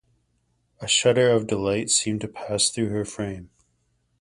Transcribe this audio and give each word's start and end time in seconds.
A 0.79 0.87
shudder 0.87 1.29
of 1.29 1.45
delight 1.45 1.91
seemed 1.91 2.21
to 2.21 2.27
pass 2.27 2.71
through 2.71 2.89
her 2.89 3.05
frame. 3.05 3.51